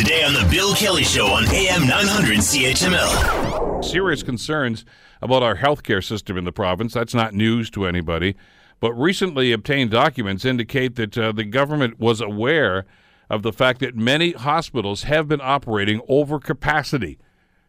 Today 0.00 0.24
on 0.24 0.32
The 0.32 0.48
Bill 0.50 0.74
Kelly 0.74 1.04
Show 1.04 1.26
on 1.26 1.44
AM 1.48 1.86
900 1.86 2.38
CHML. 2.38 3.84
Serious 3.84 4.22
concerns 4.22 4.86
about 5.20 5.42
our 5.42 5.56
healthcare 5.56 6.02
system 6.02 6.38
in 6.38 6.44
the 6.44 6.52
province. 6.52 6.94
That's 6.94 7.12
not 7.12 7.34
news 7.34 7.68
to 7.72 7.84
anybody. 7.84 8.34
But 8.80 8.94
recently 8.94 9.52
obtained 9.52 9.90
documents 9.90 10.46
indicate 10.46 10.96
that 10.96 11.18
uh, 11.18 11.32
the 11.32 11.44
government 11.44 12.00
was 12.00 12.22
aware 12.22 12.86
of 13.28 13.42
the 13.42 13.52
fact 13.52 13.80
that 13.80 13.94
many 13.94 14.32
hospitals 14.32 15.02
have 15.02 15.28
been 15.28 15.42
operating 15.42 16.00
over 16.08 16.38
capacity 16.38 17.18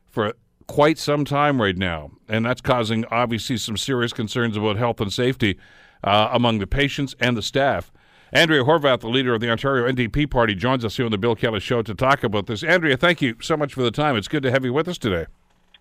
for 0.07 0.35
quite 0.67 0.97
some 0.97 1.25
time 1.25 1.61
right 1.61 1.75
now. 1.75 2.11
And 2.29 2.45
that's 2.45 2.61
causing, 2.61 3.03
obviously, 3.11 3.57
some 3.57 3.75
serious 3.75 4.13
concerns 4.13 4.55
about 4.55 4.77
health 4.77 5.01
and 5.01 5.11
safety 5.11 5.59
uh, 6.01 6.29
among 6.31 6.59
the 6.59 6.67
patients 6.67 7.13
and 7.19 7.35
the 7.35 7.41
staff. 7.41 7.91
Andrea 8.33 8.63
Horwath, 8.63 9.01
the 9.01 9.09
leader 9.09 9.33
of 9.33 9.41
the 9.41 9.49
Ontario 9.49 9.91
NDP 9.91 10.29
Party, 10.29 10.55
joins 10.55 10.85
us 10.85 10.95
here 10.95 11.05
on 11.05 11.11
the 11.11 11.17
Bill 11.17 11.35
Kelly 11.35 11.59
Show 11.59 11.81
to 11.81 11.93
talk 11.93 12.23
about 12.23 12.45
this. 12.45 12.63
Andrea, 12.63 12.95
thank 12.95 13.21
you 13.21 13.35
so 13.41 13.57
much 13.57 13.73
for 13.73 13.81
the 13.81 13.91
time. 13.91 14.15
It's 14.15 14.29
good 14.29 14.43
to 14.43 14.51
have 14.51 14.63
you 14.63 14.71
with 14.71 14.87
us 14.87 14.97
today. 14.97 15.25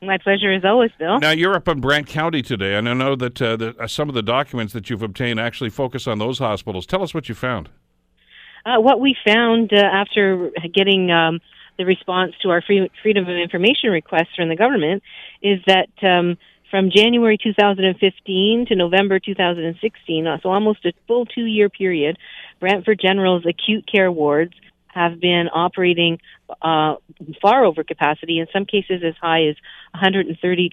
My 0.03 0.19
pleasure 0.19 0.51
as 0.53 0.65
always, 0.65 0.91
Bill. 0.99 1.21
Now, 1.21 1.31
you're 1.31 1.55
up 1.55 1.69
in 1.69 1.81
Brant 1.81 2.09
County 2.09 2.43
today, 2.43 2.75
and 2.75 2.89
I 2.89 2.95
know 2.95 3.15
that 3.15 3.41
uh, 3.41 3.57
the, 3.57 3.77
uh, 3.79 3.87
some 3.87 4.09
of 4.09 4.15
the 4.17 4.23
documents 4.23 4.73
that 4.73 4.91
you've 4.91 5.03
obtained 5.03 5.39
actually 5.39 5.71
focus 5.71 6.09
on 6.09 6.19
those 6.19 6.39
hospitals. 6.39 6.87
Tell 6.87 7.03
us 7.03 7.15
what 7.15 7.29
you 7.29 7.37
found. 7.37 7.69
Uh, 8.67 8.81
what 8.81 8.99
we 8.99 9.15
found 9.25 9.73
uh, 9.73 9.77
after 9.77 10.51
getting 10.75 11.13
um, 11.13 11.39
the 11.79 11.85
response 11.85 12.35
to 12.43 12.51
our 12.51 12.63
free, 12.63 12.91
Freedom 13.03 13.29
of 13.29 13.37
Information 13.37 13.91
request 13.91 14.31
from 14.35 14.49
the 14.49 14.57
government 14.57 15.03
is 15.41 15.61
that 15.67 15.89
um, 16.03 16.37
from 16.71 16.91
January 16.91 17.37
2015 17.37 18.67
to 18.67 18.77
November 18.77 19.19
2016, 19.19 20.27
uh, 20.27 20.39
so 20.43 20.51
almost 20.51 20.85
a 20.85 20.93
full 21.07 21.27
two 21.27 21.45
year 21.45 21.69
period, 21.69 22.17
Brantford 22.61 23.01
General's 23.01 23.45
acute 23.45 23.87
care 23.91 24.11
wards 24.11 24.55
have 24.87 25.21
been 25.21 25.49
operating 25.53 26.19
uh, 26.63 26.97
far 27.43 27.65
over 27.65 27.85
capacity, 27.85 28.39
in 28.39 28.47
some 28.53 28.65
cases 28.65 29.03
as 29.05 29.15
high 29.21 29.47
as 29.47 29.57
136% 29.95 30.71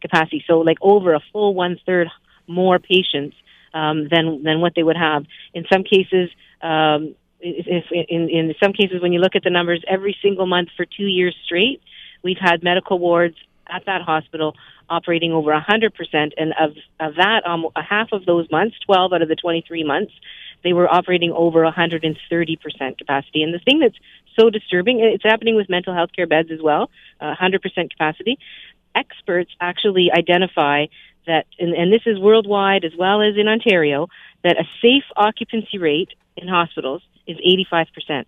capacity. 0.00 0.44
So, 0.46 0.58
like 0.60 0.78
over 0.80 1.14
a 1.14 1.20
full 1.32 1.54
one 1.54 1.78
third 1.84 2.08
more 2.46 2.78
patients 2.78 3.36
um, 3.74 4.08
than, 4.08 4.42
than 4.42 4.60
what 4.60 4.72
they 4.74 4.82
would 4.82 4.96
have. 4.96 5.24
In 5.52 5.64
some 5.70 5.82
cases, 5.82 6.30
um, 6.62 7.14
if, 7.40 7.84
in, 7.92 8.28
in 8.28 8.54
some 8.62 8.72
cases, 8.72 9.02
when 9.02 9.12
you 9.12 9.20
look 9.20 9.36
at 9.36 9.44
the 9.44 9.50
numbers, 9.50 9.84
every 9.86 10.16
single 10.22 10.46
month 10.46 10.70
for 10.76 10.84
two 10.84 11.06
years 11.06 11.36
straight, 11.44 11.80
we've 12.22 12.38
had 12.40 12.62
medical 12.62 12.98
wards 12.98 13.36
at 13.70 13.84
that 13.86 14.02
hospital 14.02 14.54
operating 14.88 15.32
over 15.32 15.50
100%. 15.50 16.32
And 16.36 16.54
of, 16.58 16.76
of 17.00 17.16
that, 17.16 17.46
um, 17.46 17.66
a 17.76 17.82
half 17.82 18.08
of 18.12 18.26
those 18.26 18.50
months, 18.50 18.76
12 18.86 19.12
out 19.12 19.22
of 19.22 19.28
the 19.28 19.36
23 19.36 19.84
months, 19.84 20.12
they 20.64 20.72
were 20.72 20.88
operating 20.88 21.32
over 21.32 21.62
130% 21.62 22.98
capacity. 22.98 23.42
And 23.42 23.54
the 23.54 23.58
thing 23.58 23.80
that's 23.80 23.96
so 24.38 24.50
disturbing, 24.50 25.00
it's 25.00 25.24
happening 25.24 25.56
with 25.56 25.68
mental 25.68 25.94
health 25.94 26.10
care 26.14 26.26
beds 26.26 26.50
as 26.50 26.60
well, 26.60 26.90
uh, 27.20 27.34
100% 27.40 27.90
capacity. 27.90 28.38
Experts 28.94 29.50
actually 29.60 30.10
identify 30.16 30.86
that, 31.26 31.46
and, 31.58 31.74
and 31.74 31.92
this 31.92 32.02
is 32.06 32.18
worldwide 32.18 32.84
as 32.84 32.92
well 32.96 33.22
as 33.22 33.36
in 33.36 33.48
Ontario, 33.48 34.08
that 34.42 34.56
a 34.56 34.64
safe 34.82 35.04
occupancy 35.16 35.78
rate 35.78 36.10
in 36.36 36.48
hospitals 36.48 37.02
is 37.26 37.36
85%. 37.72 38.26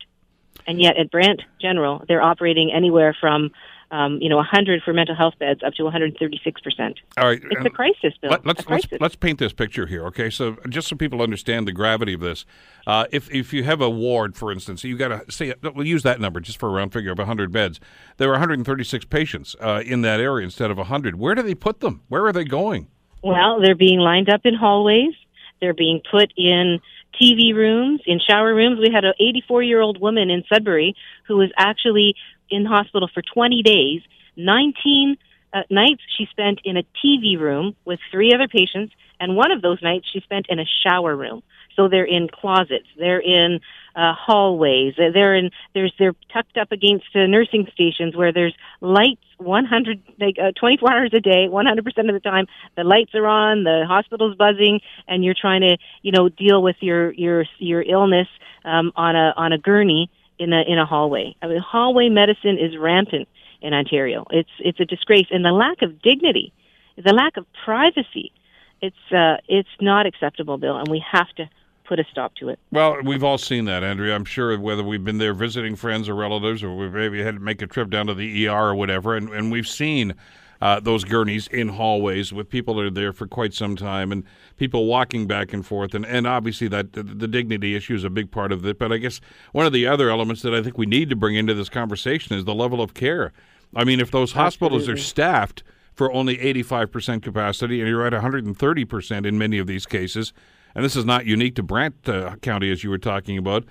And 0.67 0.81
yet 0.81 0.97
at 0.99 1.11
Brant 1.11 1.43
General, 1.61 2.05
they're 2.07 2.23
operating 2.23 2.71
anywhere 2.73 3.17
from 3.19 3.51
um, 3.91 4.19
you 4.21 4.29
know, 4.29 4.37
100 4.37 4.83
for 4.83 4.93
mental 4.93 5.15
health 5.15 5.35
beds 5.39 5.63
up 5.65 5.75
to 5.75 5.83
136 5.83 6.61
percent. 6.61 7.01
All 7.17 7.27
right, 7.27 7.41
it's 7.51 7.67
a 7.67 7.71
crisis, 7.71 8.15
Bill. 8.21 8.31
Let, 8.31 8.59
us 8.59 8.65
let's, 8.69 8.87
let's 9.01 9.17
paint 9.17 9.39
this 9.39 9.53
picture 9.53 9.87
here, 9.87 10.05
okay? 10.07 10.31
So 10.31 10.57
just 10.69 10.89
so 10.89 10.97
people 10.97 11.23
understand 11.23 11.67
the 11.67 11.73
gravity 11.73 12.15
of 12.15 12.21
this, 12.21 12.45
uh, 12.87 13.07
if 13.11 13.33
if 13.35 13.53
you 13.53 13.65
have 13.65 13.81
a 13.81 13.91
ward, 13.91 14.37
for 14.37 14.53
instance, 14.53 14.85
you've 14.85 14.99
got 14.99 15.09
to 15.09 15.33
say 15.33 15.55
we'll 15.63 15.87
use 15.87 16.03
that 16.05 16.21
number 16.21 16.41
just 16.41 16.59
for 16.59 16.69
a 16.69 16.73
round 16.73 16.93
figure 16.93 17.13
of 17.13 17.19
100 17.19 17.51
beds. 17.53 17.81
There 18.17 18.29
are 18.29 18.33
136 18.33 19.05
patients 19.07 19.57
uh, 19.61 19.83
in 19.85 20.03
that 20.03 20.21
area 20.21 20.45
instead 20.45 20.71
of 20.71 20.77
100. 20.77 21.17
Where 21.17 21.35
do 21.35 21.43
they 21.43 21.55
put 21.55 21.81
them? 21.81 22.03
Where 22.09 22.27
are 22.27 22.33
they 22.33 22.45
going? 22.45 22.89
Well, 23.23 23.61
they're 23.61 23.75
being 23.75 23.99
lined 23.99 24.29
up 24.29 24.43
in 24.45 24.55
hallways. 24.55 25.15
They're 25.61 25.75
being 25.75 26.00
put 26.11 26.33
in 26.37 26.81
TV 27.21 27.54
rooms, 27.54 28.00
in 28.06 28.21
shower 28.21 28.54
rooms. 28.54 28.78
We 28.78 28.93
had 28.93 29.04
an 29.04 29.15
84 29.19 29.62
year 29.62 29.81
old 29.81 30.00
woman 30.00 30.31
in 30.31 30.44
Sudbury 30.53 30.94
who 31.26 31.37
was 31.37 31.50
actually 31.56 32.15
in 32.50 32.65
hospital 32.65 33.09
for 33.12 33.22
20 33.22 33.62
days. 33.62 34.03
19 34.37 35.16
uh, 35.53 35.62
nights 35.70 36.03
she 36.16 36.26
spent 36.31 36.60
in 36.65 36.76
a 36.76 36.84
TV 37.04 37.38
room 37.38 37.75
with 37.84 37.99
three 38.10 38.32
other 38.34 38.49
patients, 38.49 38.94
and 39.19 39.37
one 39.37 39.50
of 39.50 39.62
those 39.62 39.82
nights 39.82 40.06
she 40.12 40.20
spent 40.20 40.47
in 40.49 40.59
a 40.59 40.65
shower 40.84 41.15
room. 41.16 41.43
So 41.76 41.88
they're 41.88 42.04
in 42.04 42.28
closets, 42.28 42.87
they're 42.99 43.20
in 43.20 43.60
uh, 43.94 44.12
hallways, 44.15 44.94
they're 44.97 45.37
in 45.37 45.50
there's 45.75 45.93
they're 45.99 46.15
tucked 46.32 46.56
up 46.56 46.72
against 46.72 47.06
uh, 47.15 47.26
nursing 47.26 47.66
stations 47.72 48.16
where 48.16 48.32
there's 48.32 48.54
lights 48.81 49.25
100 49.41 50.03
like 50.21 50.37
uh, 50.39 50.53
24 50.59 50.93
hours 50.93 51.11
a 51.15 51.21
day, 51.21 51.49
100 51.49 51.84
percent 51.84 52.09
of 52.09 52.15
the 52.15 52.21
time. 52.21 52.47
The 52.77 52.84
lights 52.84 53.15
are 53.15 53.27
on, 53.27 53.65
the 53.65 53.84
hospital's 53.87 54.37
buzzing, 54.37 54.81
and 55.09 55.25
you're 55.25 55.34
trying 55.39 55.62
to 55.62 55.77
you 56.03 56.12
know 56.12 56.28
deal 56.28 56.62
with 56.62 56.77
your 56.81 57.12
your 57.12 57.45
your 57.59 57.83
illness 57.83 58.29
um, 58.65 58.93
on 58.97 59.17
a 59.17 59.33
on 59.37 59.53
a 59.53 59.59
gurney 59.59 60.11
in 60.39 60.53
a 60.53 60.62
in 60.62 60.79
a 60.79 60.87
hallway. 60.87 61.34
I 61.43 61.49
mean, 61.49 61.59
hallway 61.59 62.09
medicine 62.09 62.59
is 62.59 62.77
rampant 62.77 63.29
in 63.61 63.75
Ontario. 63.75 64.27
It's 64.31 64.50
it's 64.59 64.81
a 64.81 64.84
disgrace, 64.84 65.27
and 65.31 65.45
the 65.45 65.53
lack 65.53 65.83
of 65.83 66.00
dignity, 66.03 66.53
the 66.97 67.12
lack 67.12 67.37
of 67.37 67.47
privacy, 67.65 68.33
it's 68.81 69.12
uh, 69.12 69.37
it's 69.49 69.69
not 69.81 70.06
acceptable, 70.06 70.56
Bill, 70.59 70.77
and 70.77 70.89
we 70.89 71.05
have 71.12 71.29
to 71.37 71.49
put 71.91 71.99
a 71.99 72.05
stop 72.09 72.33
to 72.37 72.49
it. 72.49 72.61
Well, 72.71 72.99
we've 73.03 73.25
all 73.25 73.37
seen 73.37 73.65
that, 73.65 73.83
Andrea. 73.83 74.15
I'm 74.15 74.25
sure 74.25 74.56
whether 74.61 74.84
we've 74.84 75.03
been 75.03 75.19
there 75.19 75.34
visiting 75.34 75.75
friends 75.75 76.09
or 76.09 76.15
relatives, 76.15 76.62
or 76.62 76.77
we've 76.77 76.93
maybe 76.93 77.21
had 77.21 77.34
to 77.34 77.41
make 77.41 77.61
a 77.62 77.67
trip 77.67 77.91
down 77.91 78.06
to 78.06 78.15
the 78.15 78.47
ER 78.47 78.69
or 78.69 78.75
whatever, 78.77 79.17
and, 79.17 79.28
and 79.31 79.51
we've 79.51 79.67
seen 79.67 80.15
uh, 80.61 80.79
those 80.79 81.03
gurneys 81.03 81.49
in 81.49 81.71
hallways 81.71 82.33
with 82.33 82.49
people 82.49 82.75
that 82.75 82.84
are 82.84 82.91
there 82.91 83.12
for 83.12 83.27
quite 83.27 83.53
some 83.53 83.75
time 83.75 84.12
and 84.12 84.23
people 84.56 84.87
walking 84.87 85.27
back 85.27 85.53
and 85.53 85.67
forth. 85.67 85.93
And, 85.95 86.06
and 86.06 86.29
obviously, 86.29 86.69
that 86.69 86.93
the, 86.93 87.03
the 87.03 87.27
dignity 87.27 87.75
issue 87.75 87.95
is 87.95 88.05
a 88.05 88.11
big 88.11 88.31
part 88.31 88.53
of 88.53 88.65
it. 88.65 88.79
But 88.79 88.93
I 88.93 88.99
guess 88.99 89.21
one 89.50 89.67
of 89.67 89.73
the 89.73 89.89
other 89.89 90.11
elements 90.11 90.43
that 90.43 90.55
I 90.55 90.62
think 90.62 90.79
we 90.79 90.87
need 90.87 91.11
to 91.11 91.17
bring 91.17 91.34
into 91.34 91.55
this 91.55 91.69
conversation 91.69 92.37
is 92.37 92.45
the 92.45 92.55
level 92.55 92.81
of 92.81 92.95
care. 92.95 93.33
I 93.75 93.83
mean, 93.83 93.99
if 93.99 94.12
those 94.12 94.33
hospitals 94.33 94.83
Absolutely. 94.83 95.00
are 95.00 95.05
staffed 95.05 95.62
for 95.95 96.12
only 96.12 96.37
85% 96.37 97.23
capacity 97.23 97.81
and 97.81 97.89
you're 97.89 98.06
at 98.06 98.12
130% 98.12 99.27
in 99.27 99.39
many 99.39 99.59
of 99.59 99.67
these 99.67 99.87
cases, 99.87 100.33
and 100.75 100.84
this 100.84 100.97
is 100.97 101.04
not 101.04 101.26
unique 101.26 101.54
to 101.56 101.62
Brant 101.62 102.08
uh, 102.08 102.36
County, 102.36 102.70
as 102.70 102.84
you 102.84 102.91
were 102.91 102.98
talking 102.98 103.38
about. 103.38 103.64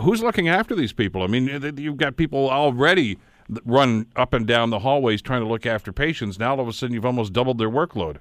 Who's 0.00 0.22
looking 0.22 0.48
after 0.48 0.74
these 0.74 0.92
people? 0.92 1.22
I 1.22 1.26
mean, 1.26 1.46
you've 1.76 1.96
got 1.96 2.16
people 2.16 2.48
already 2.48 3.18
run 3.64 4.06
up 4.16 4.32
and 4.32 4.46
down 4.46 4.70
the 4.70 4.78
hallways 4.80 5.22
trying 5.22 5.42
to 5.42 5.48
look 5.48 5.66
after 5.66 5.92
patients. 5.92 6.38
Now 6.38 6.52
all 6.52 6.60
of 6.60 6.68
a 6.68 6.72
sudden 6.72 6.94
you've 6.94 7.06
almost 7.06 7.32
doubled 7.32 7.58
their 7.58 7.70
workload. 7.70 8.18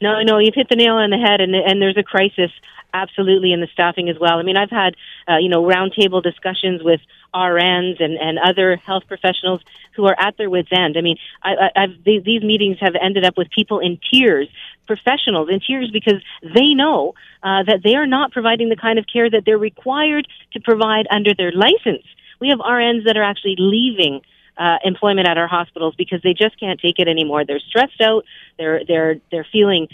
No, 0.00 0.22
no, 0.22 0.38
you've 0.38 0.54
hit 0.54 0.68
the 0.68 0.76
nail 0.76 0.94
on 0.94 1.10
the 1.10 1.18
head, 1.18 1.40
and 1.40 1.54
and 1.54 1.82
there's 1.82 1.96
a 1.96 2.04
crisis 2.04 2.52
absolutely 2.94 3.52
in 3.52 3.60
the 3.60 3.66
staffing 3.72 4.08
as 4.08 4.16
well. 4.18 4.38
I 4.38 4.42
mean, 4.42 4.56
I've 4.56 4.70
had 4.70 4.94
uh, 5.28 5.38
you 5.38 5.48
know 5.48 5.62
roundtable 5.62 6.22
discussions 6.22 6.82
with 6.84 7.00
RNs 7.34 8.02
and 8.02 8.16
and 8.16 8.38
other 8.38 8.76
health 8.76 9.04
professionals 9.08 9.60
who 9.96 10.06
are 10.06 10.14
at 10.18 10.36
their 10.36 10.48
wits' 10.48 10.68
end. 10.70 10.96
I 10.96 11.00
mean, 11.00 11.16
I, 11.42 11.70
I've 11.74 12.04
these 12.04 12.24
meetings 12.24 12.78
have 12.80 12.94
ended 13.00 13.24
up 13.24 13.36
with 13.36 13.50
people 13.50 13.80
in 13.80 13.98
tears, 14.12 14.48
professionals 14.88 15.48
in 15.48 15.60
tears 15.60 15.90
because 15.92 16.20
they 16.42 16.74
know 16.74 17.14
uh, 17.44 17.62
that 17.62 17.82
they 17.84 17.94
are 17.94 18.06
not 18.06 18.32
providing 18.32 18.68
the 18.68 18.76
kind 18.76 18.98
of 18.98 19.04
care 19.06 19.30
that 19.30 19.44
they're 19.46 19.56
required 19.58 20.26
to 20.54 20.60
provide 20.60 21.06
under 21.12 21.32
their 21.34 21.52
license. 21.52 22.04
We 22.40 22.48
have 22.48 22.58
RNs 22.58 23.04
that 23.04 23.16
are 23.16 23.22
actually 23.22 23.54
leaving 23.58 24.22
uh, 24.56 24.78
employment 24.84 25.28
at 25.28 25.38
our 25.38 25.46
hospitals 25.46 25.94
because 25.96 26.20
they 26.22 26.34
just 26.34 26.58
can't 26.58 26.80
take 26.80 26.98
it 26.98 27.06
anymore. 27.06 27.44
They're 27.44 27.60
stressed 27.60 28.00
out. 28.00 28.24
They're 28.58 28.80
they're 28.84 29.20
they're 29.30 29.46
feeling 29.52 29.86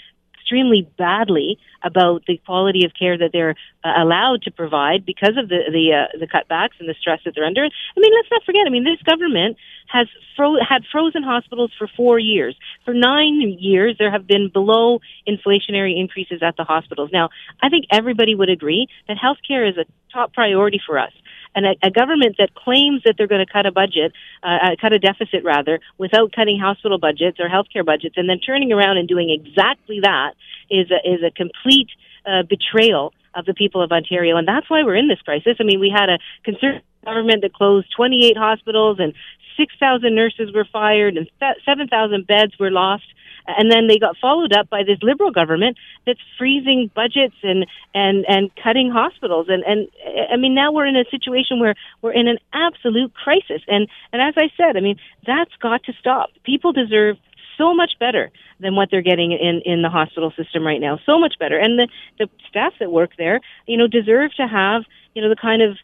extremely 0.44 0.86
badly 0.98 1.58
about 1.82 2.22
the 2.26 2.36
quality 2.44 2.84
of 2.84 2.92
care 2.98 3.16
that 3.16 3.30
they're 3.32 3.54
uh, 3.82 3.92
allowed 3.96 4.42
to 4.42 4.50
provide 4.50 5.04
because 5.04 5.36
of 5.36 5.48
the 5.48 5.60
the 5.72 5.92
uh, 5.92 6.18
the 6.18 6.26
cutbacks 6.26 6.78
and 6.78 6.88
the 6.88 6.94
stress 7.00 7.20
that 7.24 7.34
they're 7.34 7.44
under. 7.44 7.64
I 7.64 8.00
mean, 8.00 8.12
let's 8.14 8.28
not 8.30 8.42
forget. 8.44 8.62
I 8.66 8.70
mean, 8.70 8.84
this 8.84 9.02
government 9.02 9.56
has 9.88 10.06
fro- 10.36 10.62
had 10.66 10.82
frozen 10.90 11.22
hospitals 11.22 11.72
for 11.78 11.88
four 11.96 12.18
years. 12.18 12.56
For 12.84 12.92
nine 12.92 13.56
years, 13.58 13.96
there 13.98 14.10
have 14.10 14.26
been 14.26 14.50
below 14.52 15.00
inflationary 15.26 15.98
increases 15.98 16.42
at 16.42 16.56
the 16.56 16.64
hospitals. 16.64 17.10
Now, 17.12 17.30
I 17.62 17.68
think 17.68 17.86
everybody 17.90 18.34
would 18.34 18.50
agree 18.50 18.88
that 19.08 19.16
healthcare 19.16 19.68
is 19.68 19.76
a 19.78 19.84
top 20.12 20.32
priority 20.32 20.80
for 20.84 20.98
us 20.98 21.12
and 21.54 21.66
a, 21.66 21.74
a 21.82 21.90
government 21.90 22.36
that 22.38 22.54
claims 22.54 23.02
that 23.04 23.14
they're 23.16 23.26
going 23.26 23.44
to 23.44 23.52
cut 23.52 23.66
a 23.66 23.72
budget, 23.72 24.12
uh, 24.42 24.58
uh, 24.62 24.76
cut 24.80 24.92
a 24.92 24.98
deficit 24.98 25.44
rather, 25.44 25.80
without 25.98 26.32
cutting 26.32 26.58
hospital 26.58 26.98
budgets 26.98 27.38
or 27.40 27.48
healthcare 27.48 27.84
budgets, 27.84 28.16
and 28.16 28.28
then 28.28 28.38
turning 28.38 28.72
around 28.72 28.98
and 28.98 29.08
doing 29.08 29.30
exactly 29.30 30.00
that 30.02 30.34
is 30.70 30.90
a, 30.90 31.08
is 31.08 31.22
a 31.22 31.30
complete 31.30 31.88
uh, 32.26 32.42
betrayal 32.42 33.12
of 33.34 33.44
the 33.46 33.54
people 33.54 33.82
of 33.82 33.90
Ontario, 33.90 34.36
and 34.36 34.46
that's 34.46 34.70
why 34.70 34.82
we're 34.82 34.96
in 34.96 35.08
this 35.08 35.20
crisis. 35.22 35.56
I 35.58 35.64
mean, 35.64 35.80
we 35.80 35.90
had 35.90 36.08
a 36.08 36.18
conservative 36.44 36.82
government 37.04 37.42
that 37.42 37.52
closed 37.52 37.88
28 37.96 38.36
hospitals 38.36 38.98
and 39.00 39.12
6,000 39.56 40.14
nurses 40.14 40.52
were 40.52 40.64
fired 40.64 41.16
and 41.16 41.28
7,000 41.64 42.26
beds 42.26 42.58
were 42.58 42.70
lost. 42.70 43.04
And 43.46 43.70
then 43.70 43.86
they 43.86 43.98
got 43.98 44.16
followed 44.20 44.52
up 44.52 44.70
by 44.70 44.82
this 44.84 44.98
liberal 45.02 45.30
government 45.30 45.76
that's 46.06 46.20
freezing 46.38 46.90
budgets 46.94 47.36
and, 47.42 47.66
and, 47.94 48.24
and 48.28 48.50
cutting 48.62 48.90
hospitals. 48.90 49.46
And, 49.48 49.62
and 49.64 49.88
I 50.32 50.36
mean, 50.36 50.54
now 50.54 50.72
we're 50.72 50.86
in 50.86 50.96
a 50.96 51.04
situation 51.10 51.60
where 51.60 51.74
we're 52.02 52.12
in 52.12 52.28
an 52.28 52.38
absolute 52.52 53.12
crisis. 53.14 53.62
And, 53.68 53.88
and 54.12 54.22
as 54.22 54.34
I 54.36 54.50
said, 54.56 54.76
I 54.76 54.80
mean, 54.80 54.96
that's 55.26 55.52
got 55.60 55.84
to 55.84 55.92
stop. 56.00 56.30
People 56.44 56.72
deserve 56.72 57.16
so 57.56 57.74
much 57.74 57.92
better 57.98 58.30
than 58.60 58.76
what 58.76 58.88
they're 58.90 59.02
getting 59.02 59.32
in 59.32 59.62
in 59.64 59.82
the 59.82 59.88
hospital 59.88 60.32
system 60.36 60.66
right 60.66 60.80
now. 60.80 60.98
So 61.06 61.18
much 61.18 61.34
better, 61.38 61.58
and 61.58 61.78
the 61.78 61.88
the 62.18 62.28
staff 62.48 62.72
that 62.80 62.90
work 62.90 63.10
there, 63.16 63.40
you 63.66 63.76
know, 63.76 63.86
deserve 63.86 64.34
to 64.34 64.46
have 64.46 64.82
you 65.14 65.22
know 65.22 65.28
the 65.28 65.36
kind 65.36 65.62
of 65.62 65.76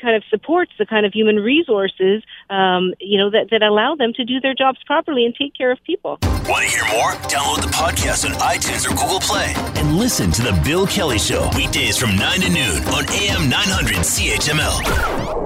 kind 0.00 0.16
of 0.16 0.22
supports 0.30 0.72
the 0.78 0.86
kind 0.86 1.06
of 1.06 1.12
human 1.12 1.36
resources, 1.36 2.22
um, 2.48 2.92
you 3.00 3.18
know, 3.18 3.30
that, 3.30 3.48
that 3.50 3.62
allow 3.62 3.94
them 3.94 4.12
to 4.14 4.24
do 4.24 4.40
their 4.40 4.54
jobs 4.54 4.78
properly 4.86 5.24
and 5.24 5.34
take 5.34 5.54
care 5.54 5.70
of 5.70 5.78
people. 5.84 6.18
Want 6.22 6.64
to 6.64 6.70
hear 6.70 6.84
more? 6.92 7.12
Download 7.28 7.62
the 7.62 7.68
podcast 7.68 8.24
on 8.28 8.32
iTunes 8.40 8.86
or 8.86 8.90
Google 8.90 9.20
Play 9.20 9.52
and 9.80 9.96
listen 9.96 10.30
to 10.32 10.42
The 10.42 10.60
Bill 10.64 10.86
Kelly 10.86 11.18
Show 11.18 11.48
weekdays 11.56 11.96
from 11.96 12.16
9 12.16 12.40
to 12.40 12.48
noon 12.50 12.82
on 12.84 13.08
AM 13.10 13.48
900 13.48 13.96
CHML. 13.96 15.39